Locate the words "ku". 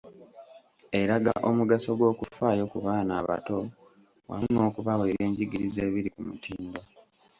2.71-2.77, 6.13-6.21